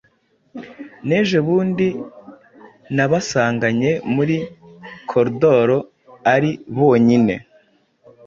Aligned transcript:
nejobundi 1.07 1.87
nabasanganye 2.95 3.91
muri 4.15 4.35
cordor 5.09 5.69
ari 6.33 6.51
bonyine 6.77 7.35